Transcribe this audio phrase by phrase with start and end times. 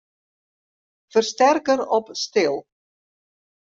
[1.13, 2.59] Fersterker op stil.